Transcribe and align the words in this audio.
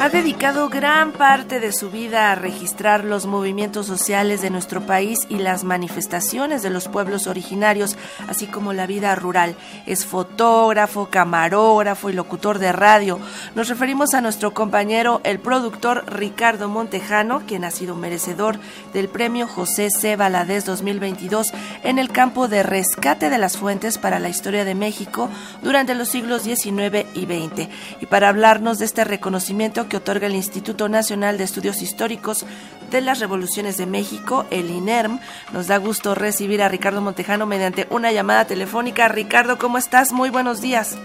Ha 0.00 0.10
dedicado 0.10 0.68
gran 0.68 1.10
parte 1.10 1.58
de 1.58 1.72
su 1.72 1.90
vida 1.90 2.30
a 2.30 2.36
registrar 2.36 3.02
los 3.02 3.26
movimientos 3.26 3.86
sociales 3.86 4.40
de 4.40 4.48
nuestro 4.48 4.80
país 4.86 5.18
y 5.28 5.38
las 5.38 5.64
manifestaciones 5.64 6.62
de 6.62 6.70
los 6.70 6.86
pueblos 6.86 7.26
originarios, 7.26 7.96
así 8.28 8.46
como 8.46 8.72
la 8.72 8.86
vida 8.86 9.16
rural. 9.16 9.56
Es 9.86 10.06
fotógrafo, 10.06 11.06
camarógrafo 11.10 12.10
y 12.10 12.12
locutor 12.12 12.60
de 12.60 12.70
radio. 12.70 13.18
Nos 13.56 13.68
referimos 13.68 14.14
a 14.14 14.20
nuestro 14.20 14.54
compañero, 14.54 15.20
el 15.24 15.40
productor 15.40 16.04
Ricardo 16.06 16.68
Montejano, 16.68 17.42
quien 17.44 17.64
ha 17.64 17.72
sido 17.72 17.96
merecedor 17.96 18.60
del 18.94 19.08
premio 19.08 19.48
José 19.48 19.90
C. 19.90 20.14
Valadez 20.14 20.64
2022 20.64 21.52
en 21.82 21.98
el 21.98 22.10
campo 22.10 22.46
de 22.46 22.62
rescate 22.62 23.30
de 23.30 23.38
las 23.38 23.56
fuentes 23.56 23.98
para 23.98 24.20
la 24.20 24.28
historia 24.28 24.64
de 24.64 24.76
México 24.76 25.28
durante 25.60 25.96
los 25.96 26.08
siglos 26.08 26.44
XIX 26.44 27.04
y 27.14 27.24
XX. 27.24 27.68
Y 28.00 28.06
para 28.06 28.28
hablarnos 28.28 28.78
de 28.78 28.84
este 28.84 29.02
reconocimiento 29.02 29.87
que 29.88 29.96
otorga 29.96 30.26
el 30.26 30.34
Instituto 30.34 30.88
Nacional 30.88 31.38
de 31.38 31.44
Estudios 31.44 31.82
Históricos 31.82 32.46
de 32.90 33.00
las 33.00 33.20
Revoluciones 33.20 33.76
de 33.76 33.86
México, 33.86 34.44
el 34.50 34.70
INERM. 34.70 35.18
Nos 35.52 35.66
da 35.66 35.78
gusto 35.78 36.14
recibir 36.14 36.62
a 36.62 36.68
Ricardo 36.68 37.00
Montejano 37.00 37.46
mediante 37.46 37.86
una 37.90 38.12
llamada 38.12 38.46
telefónica. 38.46 39.08
Ricardo, 39.08 39.58
¿cómo 39.58 39.78
estás? 39.78 40.12
Muy 40.12 40.30
buenos 40.30 40.60
días. 40.60 40.98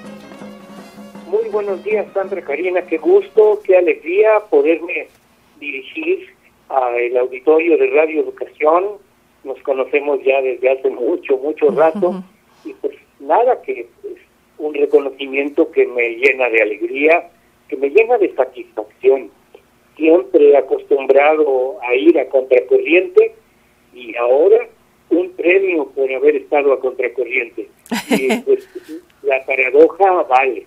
Muy 1.28 1.50
buenos 1.50 1.84
días, 1.84 2.06
Sandra 2.14 2.42
Karina. 2.42 2.84
Qué 2.84 2.98
gusto, 2.98 3.60
qué 3.64 3.78
alegría 3.78 4.30
poderme 4.50 5.08
dirigir 5.60 6.30
al 6.70 7.18
auditorio 7.18 7.78
de 7.78 7.88
Radio 7.88 8.22
Educación. 8.22 8.86
Nos 9.44 9.60
conocemos 9.64 10.20
ya 10.24 10.42
desde 10.42 10.72
hace 10.72 10.90
mucho, 10.90 11.38
mucho 11.38 11.70
rato. 11.70 12.24
Y 12.64 12.74
pues 12.74 12.96
nada, 13.20 13.62
que 13.62 13.82
es 13.82 13.88
un 14.58 14.74
reconocimiento 14.74 15.72
que 15.72 15.88
me 15.88 16.10
llena 16.16 16.50
de 16.50 16.62
alegría 16.62 17.30
me 17.78 17.90
llena 17.90 18.18
de 18.18 18.34
satisfacción. 18.36 19.32
Siempre 19.96 20.58
acostumbrado 20.58 21.78
a 21.82 21.94
ir 21.96 22.18
a 22.20 22.28
contracorriente 22.30 23.36
y 23.94 24.16
ahora 24.16 24.68
un 25.10 25.30
premio 25.32 25.86
por 25.90 26.12
haber 26.12 26.36
estado 26.36 26.74
a 26.74 26.80
contracorriente. 26.80 27.70
Y 28.10 28.36
pues 28.46 28.68
la 29.22 29.46
paradoja 29.46 30.24
vale. 30.24 30.66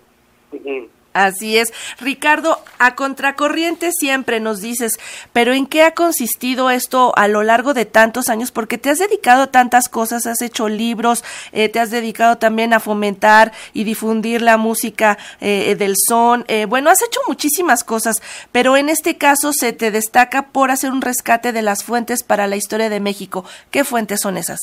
Así 1.17 1.57
es. 1.57 1.73
Ricardo, 1.99 2.59
a 2.79 2.95
contracorriente 2.95 3.91
siempre 3.91 4.39
nos 4.39 4.61
dices, 4.61 4.99
pero 5.33 5.55
¿en 5.55 5.67
qué 5.67 5.83
ha 5.83 5.93
consistido 5.93 6.69
esto 6.69 7.15
a 7.17 7.27
lo 7.27 7.43
largo 7.43 7.73
de 7.73 7.87
tantos 7.87 8.29
años? 8.29 8.51
Porque 8.53 8.77
te 8.77 8.91
has 8.91 8.99
dedicado 8.99 9.45
a 9.45 9.47
tantas 9.51 9.89
cosas, 9.89 10.27
has 10.27 10.43
hecho 10.43 10.69
libros, 10.69 11.25
eh, 11.53 11.71
te 11.71 11.81
has 11.81 11.91
dedicado 11.91 12.37
también 12.37 12.75
a 12.75 12.81
fomentar 12.81 13.53
y 13.73 13.85
difundir 13.85 14.43
la 14.43 14.59
música 14.59 15.17
eh, 15.41 15.75
del 15.75 15.95
son. 15.97 16.45
Eh, 16.49 16.67
bueno, 16.67 16.91
has 16.91 17.03
hecho 17.03 17.21
muchísimas 17.27 17.83
cosas, 17.83 18.17
pero 18.53 18.77
en 18.77 18.91
este 18.91 19.17
caso 19.17 19.55
se 19.55 19.73
te 19.73 19.91
destaca 19.91 20.49
por 20.53 20.71
hacer 20.71 20.91
un 20.91 21.01
rescate 21.01 21.53
de 21.53 21.63
las 21.63 21.83
fuentes 21.83 22.25
para 22.25 22.47
la 22.47 22.57
historia 22.57 22.91
de 22.91 23.01
México. 23.01 23.47
¿Qué 23.71 23.85
fuentes 23.85 24.21
son 24.21 24.37
esas? 24.37 24.61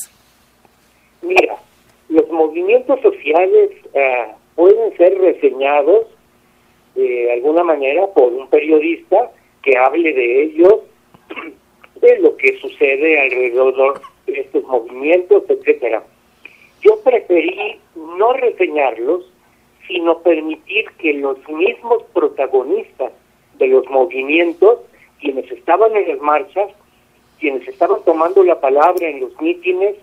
Mira, 1.20 1.56
los 2.08 2.30
movimientos 2.30 3.00
sociales 3.00 3.70
pueden 4.54 4.96
ser 4.96 5.18
reseñados 5.18 6.13
de 6.94 7.32
alguna 7.32 7.64
manera 7.64 8.06
por 8.08 8.32
un 8.32 8.48
periodista 8.48 9.30
que 9.62 9.76
hable 9.76 10.12
de 10.12 10.42
ellos, 10.42 10.74
de 12.00 12.18
lo 12.18 12.36
que 12.36 12.58
sucede 12.58 13.20
alrededor 13.20 14.00
de 14.26 14.40
estos 14.40 14.64
movimientos, 14.64 15.44
etcétera. 15.48 16.04
Yo 16.82 17.00
preferí 17.02 17.78
no 17.96 18.32
reseñarlos, 18.34 19.30
sino 19.88 20.18
permitir 20.20 20.86
que 20.98 21.14
los 21.14 21.38
mismos 21.48 22.02
protagonistas 22.12 23.12
de 23.58 23.68
los 23.68 23.88
movimientos, 23.88 24.80
quienes 25.20 25.50
estaban 25.50 25.96
en 25.96 26.08
las 26.08 26.20
marchas, 26.20 26.70
quienes 27.38 27.66
estaban 27.68 28.02
tomando 28.04 28.42
la 28.44 28.60
palabra 28.60 29.08
en 29.08 29.20
los 29.20 29.40
mítines, 29.40 29.96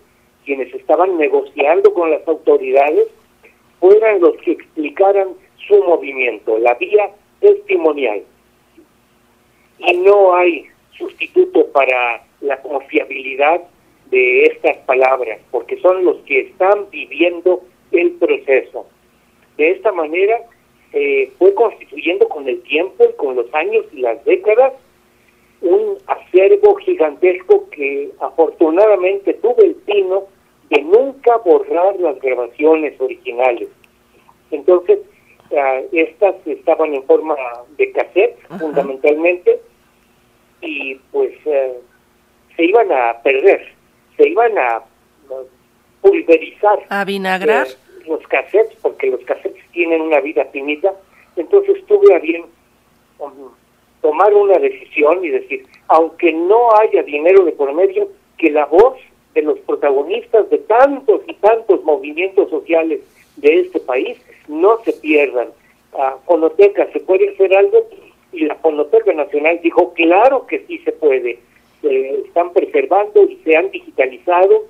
quienes 0.45 0.73
estaban 0.73 1.17
negociando 1.17 1.93
con 1.93 2.11
las 2.11 2.27
autoridades, 2.27 3.07
fueran 3.79 4.21
los 4.21 4.35
que 4.37 4.51
explicaran 4.51 5.29
su 5.67 5.83
movimiento, 5.83 6.57
la 6.57 6.73
vía 6.75 7.11
testimonial. 7.39 8.23
Y 9.79 9.97
no 9.97 10.35
hay 10.35 10.67
sustituto 10.97 11.67
para 11.67 12.23
la 12.41 12.61
confiabilidad 12.61 13.61
de 14.09 14.43
estas 14.45 14.77
palabras, 14.79 15.39
porque 15.51 15.79
son 15.79 16.03
los 16.03 16.17
que 16.23 16.41
están 16.41 16.89
viviendo 16.91 17.61
el 17.91 18.11
proceso. 18.13 18.85
De 19.57 19.71
esta 19.71 19.91
manera 19.91 20.41
eh, 20.93 21.31
fue 21.37 21.53
constituyendo 21.53 22.27
con 22.27 22.47
el 22.47 22.61
tiempo 22.63 23.05
y 23.09 23.13
con 23.15 23.35
los 23.35 23.53
años 23.53 23.85
y 23.93 24.01
las 24.01 24.23
décadas 24.25 24.73
un 25.61 25.97
acervo 26.07 26.75
gigantesco 26.75 27.69
que 27.69 28.11
afortunadamente 28.19 29.33
tuve 29.35 29.67
el 29.67 29.75
tino 29.83 30.23
de 30.69 30.81
nunca 30.81 31.37
borrar 31.37 31.99
las 31.99 32.19
grabaciones 32.19 32.99
originales. 32.99 33.69
Entonces, 34.49 34.99
estas 35.91 36.35
estaban 36.45 36.93
en 36.93 37.03
forma 37.03 37.35
de 37.77 37.91
cassette, 37.91 38.37
fundamentalmente, 38.59 39.59
y 40.61 40.95
pues 41.11 41.33
eh, 41.45 41.79
se 42.55 42.65
iban 42.65 42.91
a 42.91 43.21
perder, 43.21 43.73
se 44.17 44.29
iban 44.29 44.57
a 44.57 44.83
pulverizar. 46.01 46.79
¿A 46.89 47.05
vinagrar? 47.05 47.67
Eh, 47.67 48.07
los 48.07 48.25
cassettes, 48.27 48.77
porque 48.81 49.07
los 49.07 49.21
cassettes 49.21 49.63
tienen 49.71 50.01
una 50.01 50.19
vida 50.19 50.45
finita. 50.51 50.93
Entonces 51.35 51.85
tuve 51.85 52.13
a 52.15 52.19
bien 52.19 52.45
um, 53.19 53.51
tomar 54.01 54.33
una 54.33 54.57
decisión 54.57 55.23
y 55.23 55.29
decir, 55.29 55.65
aunque 55.87 56.33
no 56.33 56.75
haya 56.75 57.03
dinero 57.03 57.45
de 57.45 57.51
por 57.53 57.73
medio, 57.73 58.09
que 58.37 58.51
la 58.51 58.65
voz 58.65 58.97
de 59.33 59.41
los 59.43 59.59
protagonistas 59.59 60.49
de 60.49 60.57
tantos 60.59 61.21
y 61.27 61.33
tantos 61.35 61.83
movimientos 61.83 62.49
sociales 62.49 62.99
de 63.37 63.61
este 63.61 63.79
país 63.79 64.17
no 64.47 64.79
se 64.83 64.93
pierdan. 64.93 65.49
Fonoteca, 66.25 66.87
¿se 66.91 66.99
puede 67.01 67.29
hacer 67.29 67.55
algo? 67.55 67.87
Y 68.31 68.45
la 68.45 68.55
Fonoteca 68.55 69.13
Nacional 69.13 69.59
dijo, 69.61 69.93
claro 69.93 70.47
que 70.47 70.59
sí 70.67 70.77
se 70.79 70.91
puede. 70.93 71.39
Se 71.81 72.21
están 72.21 72.53
preservando 72.53 73.23
y 73.23 73.37
se 73.43 73.57
han 73.57 73.71
digitalizado. 73.71 74.65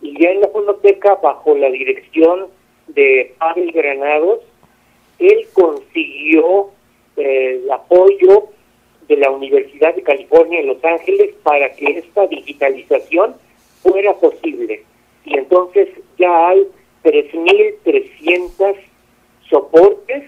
Y 0.00 0.20
ya 0.20 0.30
en 0.30 0.40
la 0.40 0.48
Fonoteca, 0.48 1.16
bajo 1.16 1.54
la 1.54 1.70
dirección 1.70 2.48
de 2.88 3.34
Pavel 3.38 3.70
Granados, 3.72 4.40
él 5.18 5.46
consiguió 5.52 6.70
eh, 7.16 7.60
el 7.62 7.70
apoyo 7.70 8.48
de 9.08 9.16
la 9.16 9.30
Universidad 9.30 9.94
de 9.94 10.02
California 10.02 10.60
en 10.60 10.68
Los 10.68 10.84
Ángeles 10.84 11.34
para 11.42 11.72
que 11.72 11.98
esta 11.98 12.26
digitalización 12.26 13.34
fuera 13.82 14.12
posible. 14.14 14.84
Y 15.24 15.36
entonces 15.36 15.88
ya 16.18 16.48
hay 16.48 16.66
3.300 17.04 18.76
soportes 19.48 20.24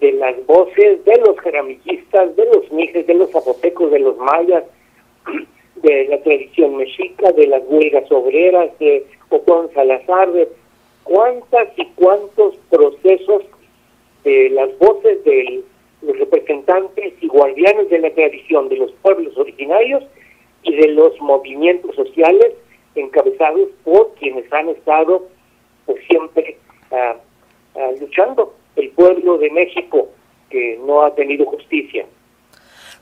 de 0.00 0.12
las 0.12 0.44
voces 0.46 1.04
de 1.04 1.16
los 1.18 1.36
jaramillistas, 1.38 2.36
de 2.36 2.44
los 2.46 2.70
mijes, 2.72 3.06
de 3.06 3.14
los 3.14 3.30
zapotecos, 3.30 3.90
de 3.90 4.00
los 4.00 4.16
mayas, 4.18 4.64
de 5.76 6.08
la 6.08 6.22
tradición 6.22 6.76
mexica, 6.76 7.32
de 7.32 7.46
las 7.46 7.62
huelgas 7.66 8.10
obreras, 8.10 8.76
de 8.78 9.06
Ocon 9.30 9.70
Salazar, 9.74 10.32
de 10.32 10.48
cuántas 11.04 11.68
y 11.76 11.86
cuántos 11.94 12.56
procesos 12.70 13.42
de 14.24 14.50
las 14.50 14.76
voces 14.78 15.22
de 15.24 15.62
los 16.02 16.18
representantes 16.18 17.14
y 17.20 17.28
guardianes 17.28 17.88
de 17.90 17.98
la 17.98 18.10
tradición 18.10 18.68
de 18.68 18.76
los 18.76 18.92
pueblos 19.02 19.36
originarios 19.36 20.04
y 20.62 20.74
de 20.74 20.88
los 20.88 21.18
movimientos 21.20 21.94
sociales 21.94 22.52
encabezados 22.94 23.68
por 23.84 24.14
quienes 24.14 24.50
han 24.52 24.70
estado 24.70 25.26
pues 25.86 26.04
siempre 26.06 26.56
ah, 26.90 27.16
ah, 27.76 27.90
luchando 28.00 28.54
el 28.76 28.90
pueblo 28.90 29.38
de 29.38 29.50
México 29.50 30.08
que 30.50 30.78
no 30.84 31.02
ha 31.02 31.14
tenido 31.14 31.46
justicia. 31.46 32.06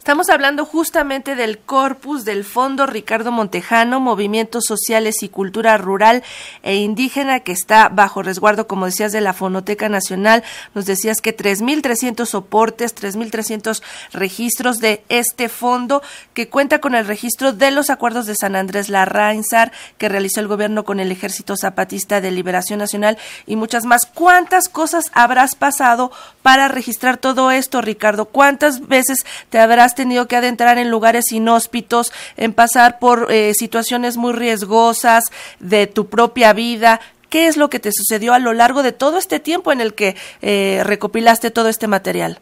Estamos 0.03 0.31
hablando 0.31 0.65
justamente 0.65 1.37
del 1.37 1.61
corpus 1.61 2.25
del 2.25 2.45
Fondo 2.45 2.87
Ricardo 2.87 3.31
Montejano, 3.31 4.01
Movimientos 4.01 4.65
Sociales 4.67 5.23
y 5.23 5.29
Cultura 5.29 5.79
Rural 5.79 6.25
e 6.65 6.75
Indígena, 6.75 7.39
que 7.39 7.53
está 7.53 7.89
bajo 7.89 8.21
resguardo, 8.21 8.67
como 8.67 8.87
decías, 8.87 9.13
de 9.13 9.21
la 9.21 9.33
Fonoteca 9.33 9.89
Nacional. 9.89 10.43
Nos 10.75 10.87
decías 10.87 11.19
que 11.21 11.37
3.300 11.37 12.27
soportes, 12.27 12.97
3.300 12.97 13.81
registros 14.13 14.79
de 14.79 15.05
este 15.09 15.49
fondo, 15.49 16.03
que 16.35 16.49
cuenta 16.49 16.81
con 16.81 16.97
el 16.97 17.07
registro 17.07 17.53
de 17.53 17.71
los 17.71 17.89
acuerdos 17.89 18.27
de 18.27 18.35
San 18.35 18.57
Andrés 18.57 18.89
Larrainzar, 18.89 19.71
que 19.99 20.09
realizó 20.09 20.41
el 20.41 20.49
gobierno 20.49 20.85
con 20.85 20.99
el 20.99 21.13
Ejército 21.13 21.55
Zapatista 21.57 22.21
de 22.21 22.33
Liberación 22.33 22.81
Nacional 22.81 23.19
y 23.47 23.55
muchas 23.55 23.85
más. 23.85 24.07
¿Cuántas 24.13 24.69
cosas 24.69 25.13
habrás 25.15 25.55
pasado 25.55 26.11
para 26.43 26.67
registrar 26.67 27.19
todo 27.19 27.53
esto, 27.53 27.81
Ricardo? 27.81 28.25
¿Cuántas 28.25 28.89
veces 28.89 29.19
te 29.49 29.61
habrás 29.61 29.92
tenido 29.95 30.29
que 30.29 30.37
adentrar 30.37 30.79
en 30.79 30.91
lugares 30.91 31.33
inhóspitos, 31.33 32.13
en 32.37 32.53
pasar 32.53 32.99
por 32.99 33.31
eh, 33.31 33.55
situaciones 33.55 34.17
muy 34.17 34.33
riesgosas 34.33 35.25
de 35.61 35.87
tu 35.87 36.07
propia 36.07 36.53
vida. 36.53 37.01
¿Qué 37.31 37.47
es 37.47 37.57
lo 37.57 37.71
que 37.71 37.79
te 37.79 37.93
sucedió 37.93 38.35
a 38.35 38.39
lo 38.39 38.53
largo 38.53 38.83
de 38.83 38.93
todo 38.93 39.17
este 39.17 39.41
tiempo 39.41 39.73
en 39.73 39.81
el 39.81 39.95
que 39.95 40.17
eh, 40.43 40.83
recopilaste 40.85 41.51
todo 41.51 41.69
este 41.69 41.89
material? 41.89 42.41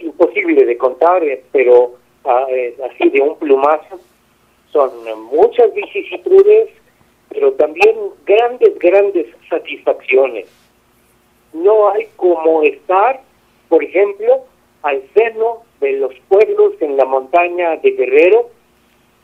imposible 0.00 0.64
de 0.64 0.76
contar, 0.76 1.22
eh, 1.24 1.42
pero 1.52 1.94
ah, 2.24 2.46
eh, 2.50 2.76
así 2.90 3.08
de 3.08 3.20
un 3.20 3.36
plumazo. 3.38 4.00
Son 4.72 4.90
muchas 5.32 5.72
vicisitudes, 5.74 6.68
pero 7.28 7.52
también 7.52 7.96
grandes, 8.24 8.78
grandes 8.78 9.26
satisfacciones. 9.48 10.46
No 11.52 11.90
hay 11.90 12.06
como 12.16 12.62
estar, 12.62 13.20
por 13.68 13.82
ejemplo, 13.82 14.44
al 14.82 15.02
seno 15.14 15.62
de 15.80 15.92
los 15.92 16.12
pueblos 16.28 16.74
en 16.80 16.96
la 16.96 17.04
montaña 17.04 17.76
de 17.76 17.90
Guerrero, 17.92 18.50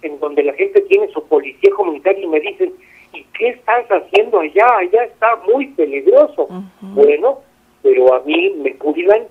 en 0.02 0.18
donde 0.20 0.42
la 0.42 0.52
gente 0.54 0.80
tiene 0.82 1.08
su 1.08 1.22
policía 1.26 1.70
comunitaria 1.74 2.24
y 2.24 2.28
me 2.28 2.40
dicen, 2.40 2.72
¿y 3.12 3.24
qué 3.38 3.48
estás 3.48 3.86
haciendo 3.88 4.40
allá? 4.40 4.66
Allá 4.78 5.04
está 5.04 5.36
muy 5.48 5.66
peligroso. 5.68 6.48
Bueno, 6.80 7.40
pero 7.82 8.14
a 8.14 8.20
mí 8.20 8.54
me 8.62 8.74
cuidan 8.76 9.26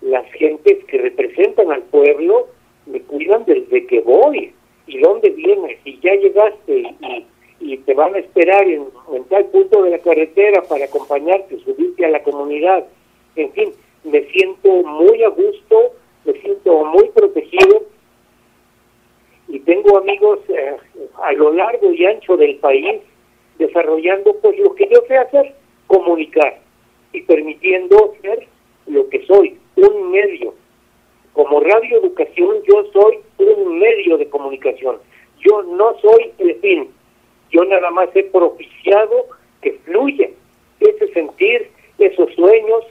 las 0.00 0.26
gentes 0.32 0.84
que 0.84 0.98
representan 0.98 1.72
al 1.72 1.82
pueblo, 1.82 2.48
me 2.86 3.00
cuidan 3.00 3.44
desde 3.46 3.86
que 3.86 4.00
voy. 4.00 4.52
¿Y 4.86 4.98
dónde 5.00 5.30
vienes? 5.30 5.78
Y 5.84 5.98
ya 5.98 6.14
llegaste 6.14 6.94
y, 7.00 7.26
y 7.58 7.76
te 7.78 7.94
van 7.94 8.14
a 8.14 8.18
esperar 8.18 8.68
en, 8.68 8.86
en 9.12 9.24
tal 9.24 9.46
punto 9.46 9.82
de 9.82 9.90
la 9.90 9.98
carretera 9.98 10.62
para 10.62 10.84
acompañarte, 10.84 11.58
subirte 11.60 12.04
a 12.04 12.10
la 12.10 12.22
comunidad. 12.22 12.86
En 13.34 13.50
fin, 13.52 13.72
me 14.04 14.22
siento 14.26 14.68
muy 14.84 15.24
a 15.24 15.28
gusto, 15.30 15.92
me 16.26 16.32
siento 16.40 16.84
muy 16.84 17.08
protegido 17.10 17.82
y 19.48 19.60
tengo 19.60 19.98
amigos 19.98 20.40
eh, 20.48 20.76
a 21.22 21.32
lo 21.32 21.52
largo 21.52 21.92
y 21.92 22.04
ancho 22.04 22.36
del 22.36 22.56
país 22.56 23.00
desarrollando 23.58 24.34
pues 24.42 24.58
lo 24.58 24.74
que 24.74 24.88
yo 24.88 25.00
sé 25.06 25.16
hacer, 25.16 25.54
comunicar 25.86 26.58
y 27.12 27.22
permitiendo 27.22 28.14
ser 28.20 28.46
lo 28.86 29.08
que 29.08 29.24
soy, 29.26 29.56
un 29.76 30.10
medio. 30.10 30.54
Como 31.32 31.60
Radio 31.60 31.98
Educación 31.98 32.56
yo 32.66 32.84
soy 32.92 33.18
un 33.38 33.78
medio 33.78 34.18
de 34.18 34.28
comunicación. 34.28 34.98
Yo 35.38 35.62
no 35.62 35.96
soy 36.00 36.32
el 36.38 36.56
fin. 36.56 36.90
Yo 37.50 37.64
nada 37.64 37.90
más 37.90 38.08
he 38.14 38.24
propiciado 38.24 39.26
que 39.62 39.72
fluya 39.84 40.28
ese 40.80 41.12
sentir, 41.12 41.70
esos 41.98 42.32
sueños, 42.34 42.84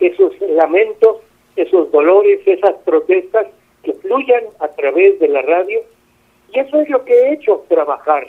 esos 0.00 0.32
lamentos, 0.40 1.18
esos 1.56 1.90
dolores, 1.90 2.40
esas 2.46 2.74
protestas 2.84 3.46
que 3.82 3.92
fluyan 3.94 4.44
a 4.60 4.68
través 4.68 5.18
de 5.18 5.28
la 5.28 5.42
radio. 5.42 5.80
Y 6.52 6.60
eso 6.60 6.80
es 6.80 6.88
lo 6.88 7.04
que 7.04 7.12
he 7.12 7.32
hecho, 7.34 7.64
trabajar, 7.68 8.26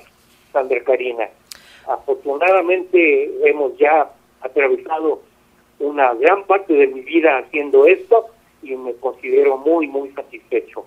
Sandra 0.52 0.84
Karina. 0.84 1.30
Afortunadamente 1.88 3.50
hemos 3.50 3.78
ya 3.78 4.10
atravesado 4.42 5.22
una 5.80 6.14
gran 6.16 6.44
parte 6.46 6.74
de 6.74 6.88
mi 6.88 7.02
vida 7.02 7.38
haciendo 7.38 7.86
esto 7.86 8.28
y 8.64 8.76
me 8.76 8.94
considero 8.96 9.58
muy, 9.58 9.88
muy 9.88 10.10
satisfecho. 10.12 10.86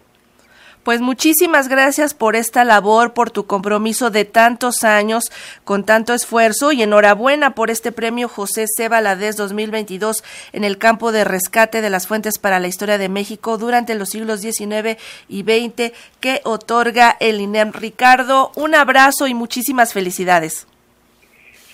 Pues 0.82 1.02
muchísimas 1.02 1.68
gracias 1.68 2.14
por 2.14 2.36
esta 2.36 2.64
labor, 2.64 3.12
por 3.12 3.30
tu 3.30 3.46
compromiso 3.46 4.08
de 4.08 4.24
tantos 4.24 4.82
años, 4.82 5.24
con 5.62 5.84
tanto 5.84 6.14
esfuerzo 6.14 6.72
y 6.72 6.82
enhorabuena 6.82 7.54
por 7.54 7.70
este 7.70 7.92
premio 7.92 8.28
José 8.28 8.64
C. 8.66 8.88
Valadez 8.88 9.36
2022 9.36 10.24
en 10.54 10.64
el 10.64 10.78
campo 10.78 11.12
de 11.12 11.24
rescate 11.24 11.82
de 11.82 11.90
las 11.90 12.06
fuentes 12.06 12.38
para 12.38 12.60
la 12.60 12.68
historia 12.68 12.96
de 12.96 13.10
México 13.10 13.58
durante 13.58 13.94
los 13.94 14.08
siglos 14.08 14.40
XIX 14.40 14.96
y 15.28 15.42
XX 15.42 15.92
que 16.18 16.40
otorga 16.44 17.14
el 17.20 17.42
INEM. 17.42 17.72
Ricardo, 17.72 18.50
un 18.56 18.74
abrazo 18.74 19.26
y 19.26 19.34
muchísimas 19.34 19.92
felicidades. 19.92 20.66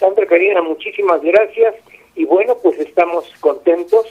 Sandra 0.00 0.26
Karina, 0.26 0.62
muchísimas 0.62 1.22
gracias 1.22 1.76
y 2.16 2.24
bueno, 2.24 2.56
pues 2.60 2.76
estamos 2.80 3.24
contentos 3.38 4.04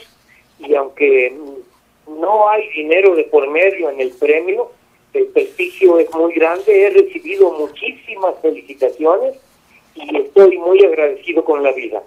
y 0.58 0.74
aunque 0.74 1.36
no 2.08 2.48
hay 2.48 2.66
dinero 2.70 3.14
de 3.14 3.24
por 3.24 3.46
medio 3.50 3.90
en 3.90 4.00
el 4.00 4.12
premio, 4.12 4.70
el 5.16 5.26
prestigio 5.28 5.98
es 5.98 6.12
muy 6.14 6.34
grande, 6.34 6.86
he 6.86 6.90
recibido 6.90 7.52
muchísimas 7.52 8.34
felicitaciones 8.40 9.36
y 9.94 10.16
estoy 10.18 10.58
muy 10.58 10.84
agradecido 10.84 11.44
con 11.44 11.62
la 11.62 11.72
vida. 11.72 12.02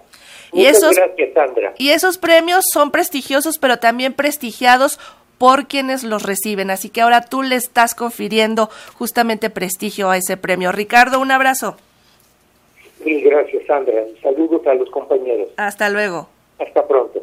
y 0.52 0.66
esos, 0.66 0.94
gracias, 0.96 1.34
Sandra. 1.34 1.74
Y 1.78 1.90
esos 1.90 2.18
premios 2.18 2.64
son 2.72 2.90
prestigiosos, 2.90 3.58
pero 3.58 3.78
también 3.78 4.14
prestigiados 4.14 4.98
por 5.38 5.68
quienes 5.68 6.04
los 6.04 6.22
reciben. 6.22 6.70
Así 6.70 6.90
que 6.90 7.00
ahora 7.00 7.24
tú 7.24 7.42
le 7.42 7.56
estás 7.56 7.94
confiriendo 7.94 8.68
justamente 8.98 9.48
prestigio 9.50 10.10
a 10.10 10.16
ese 10.18 10.36
premio. 10.36 10.70
Ricardo, 10.70 11.18
un 11.18 11.30
abrazo. 11.30 11.76
Sí, 13.02 13.22
gracias, 13.22 13.64
Sandra. 13.66 14.04
Saludos 14.22 14.66
a 14.66 14.74
los 14.74 14.90
compañeros. 14.90 15.48
Hasta 15.56 15.88
luego. 15.88 16.28
Hasta 16.58 16.86
pronto. 16.86 17.20